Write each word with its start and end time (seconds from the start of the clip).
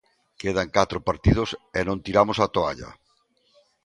Quedan 0.41 0.69
catro 0.77 0.99
partidos 1.09 1.49
e 1.79 1.81
non 1.87 2.01
tiramos 2.05 2.37
a 2.39 2.47
toalla. 2.55 2.89